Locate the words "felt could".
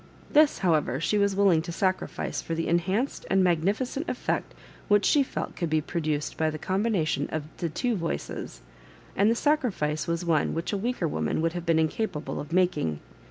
5.21-5.69